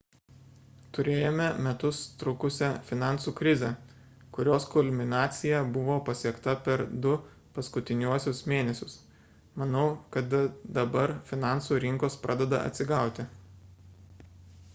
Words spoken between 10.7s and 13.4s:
dabar finansų rinkos pradeda atsigauti